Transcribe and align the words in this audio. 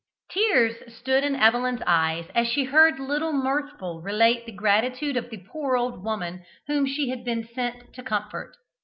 Tears 0.31 0.77
stood 0.95 1.23
in 1.23 1.35
Evelyn's 1.35 1.83
eyes 1.85 2.25
as 2.33 2.47
she 2.47 2.63
heard 2.63 2.99
little 2.99 3.31
Mirthful 3.33 4.01
relate 4.01 4.47
the 4.47 4.51
gratitude 4.51 5.15
of 5.15 5.29
the 5.29 5.37
poor 5.43 5.77
old 5.77 6.03
woman 6.03 6.43
whom 6.65 6.87
she 6.87 7.09
had 7.09 7.23
been 7.23 7.47
sent 7.47 7.93
to 7.93 8.01
comfort. 8.01 8.55